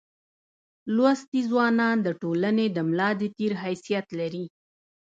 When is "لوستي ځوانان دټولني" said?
0.95-2.67